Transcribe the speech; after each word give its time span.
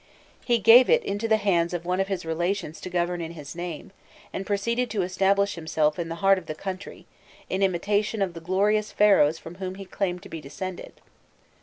He 0.43 0.57
gave 0.57 0.89
it 0.89 1.03
into 1.03 1.27
the 1.27 1.37
hands 1.37 1.75
of 1.75 1.85
one 1.85 1.99
of 1.99 2.07
his 2.07 2.25
relations 2.25 2.81
to 2.81 2.89
govern 2.89 3.21
in 3.21 3.33
his 3.33 3.55
name, 3.55 3.91
and 4.33 4.47
proceeded 4.47 4.89
to 4.89 5.03
establish 5.03 5.53
himself 5.53 5.99
in 5.99 6.09
the 6.09 6.15
heart 6.25 6.39
of 6.39 6.47
the 6.47 6.55
country, 6.55 7.05
in 7.51 7.61
imitation 7.61 8.23
of 8.23 8.33
the 8.33 8.41
glorious 8.41 8.91
Pharaohs 8.91 9.37
from 9.37 9.53
whom 9.61 9.75
he 9.75 9.85
claimed 9.85 10.23
to 10.23 10.29
be 10.29 10.41
descended. 10.41 10.93